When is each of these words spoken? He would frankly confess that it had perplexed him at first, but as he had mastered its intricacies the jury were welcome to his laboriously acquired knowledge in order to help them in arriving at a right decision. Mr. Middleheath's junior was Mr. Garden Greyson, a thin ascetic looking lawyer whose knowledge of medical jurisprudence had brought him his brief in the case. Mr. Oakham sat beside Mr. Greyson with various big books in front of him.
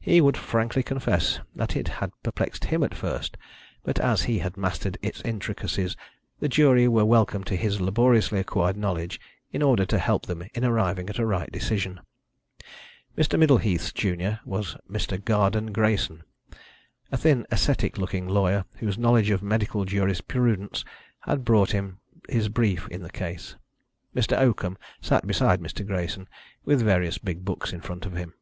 He 0.00 0.22
would 0.22 0.38
frankly 0.38 0.82
confess 0.82 1.38
that 1.54 1.76
it 1.76 1.88
had 2.00 2.12
perplexed 2.22 2.64
him 2.64 2.82
at 2.82 2.94
first, 2.94 3.36
but 3.84 3.98
as 4.00 4.22
he 4.22 4.38
had 4.38 4.56
mastered 4.56 4.96
its 5.02 5.20
intricacies 5.20 5.98
the 6.38 6.48
jury 6.48 6.88
were 6.88 7.04
welcome 7.04 7.44
to 7.44 7.56
his 7.56 7.78
laboriously 7.78 8.38
acquired 8.38 8.78
knowledge 8.78 9.20
in 9.52 9.60
order 9.62 9.84
to 9.84 9.98
help 9.98 10.24
them 10.24 10.44
in 10.54 10.64
arriving 10.64 11.10
at 11.10 11.18
a 11.18 11.26
right 11.26 11.52
decision. 11.52 12.00
Mr. 13.18 13.38
Middleheath's 13.38 13.92
junior 13.92 14.40
was 14.46 14.78
Mr. 14.90 15.22
Garden 15.22 15.74
Greyson, 15.74 16.22
a 17.12 17.18
thin 17.18 17.46
ascetic 17.50 17.98
looking 17.98 18.26
lawyer 18.26 18.64
whose 18.76 18.96
knowledge 18.96 19.28
of 19.28 19.42
medical 19.42 19.84
jurisprudence 19.84 20.86
had 21.24 21.44
brought 21.44 21.72
him 21.72 21.98
his 22.30 22.48
brief 22.48 22.88
in 22.88 23.02
the 23.02 23.10
case. 23.10 23.56
Mr. 24.16 24.38
Oakham 24.38 24.78
sat 25.02 25.26
beside 25.26 25.60
Mr. 25.60 25.86
Greyson 25.86 26.28
with 26.64 26.80
various 26.80 27.18
big 27.18 27.44
books 27.44 27.74
in 27.74 27.82
front 27.82 28.06
of 28.06 28.14
him. 28.16 28.32